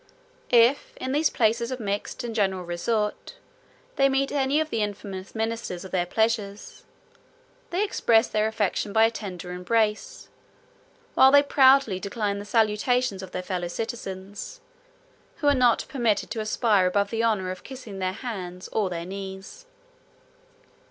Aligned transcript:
If, 0.49 0.97
in 0.97 1.11
these 1.11 1.29
places 1.29 1.69
of 1.69 1.79
mixed 1.79 2.23
and 2.23 2.33
general 2.33 2.63
resort, 2.65 3.35
they 3.97 4.09
meet 4.09 4.31
any 4.31 4.59
of 4.59 4.71
the 4.71 4.81
infamous 4.81 5.35
ministers 5.35 5.85
of 5.85 5.91
their 5.91 6.07
pleasures, 6.07 6.85
they 7.69 7.83
express 7.83 8.27
their 8.27 8.47
affection 8.47 8.93
by 8.93 9.03
a 9.05 9.11
tender 9.11 9.51
embrace; 9.51 10.27
while 11.13 11.29
they 11.31 11.43
proudly 11.43 11.99
decline 11.99 12.39
the 12.39 12.45
salutations 12.45 13.21
of 13.21 13.29
their 13.29 13.43
fellow 13.43 13.67
citizens, 13.67 14.59
who 15.35 15.47
are 15.47 15.53
not 15.53 15.85
permitted 15.87 16.31
to 16.31 16.39
aspire 16.39 16.87
above 16.87 17.11
the 17.11 17.21
honor 17.21 17.51
of 17.51 17.61
kissing 17.63 17.99
their 17.99 18.11
hands, 18.13 18.67
or 18.69 18.89
their 18.89 19.05
knees. 19.05 19.67